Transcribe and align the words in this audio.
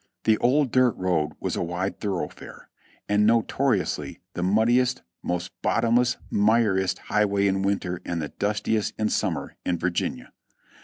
The 0.23 0.39
old 0.39 0.71
dirt 0.71 0.95
road 0.97 1.33
was 1.39 1.55
a 1.55 1.61
wide 1.61 1.99
thoroughfare, 1.99 2.69
and 3.07 3.23
notoriously 3.27 4.19
the 4.33 4.41
muddiest, 4.41 5.03
most 5.21 5.51
bottom 5.61 5.97
less, 5.97 6.17
miriest 6.31 6.97
highway 7.13 7.45
in 7.45 7.61
winter, 7.61 8.01
and 8.03 8.19
the 8.19 8.29
dustiest 8.29 8.95
in 8.97 9.09
summer, 9.09 9.57
in 9.63 9.77
Virginia. 9.77 10.33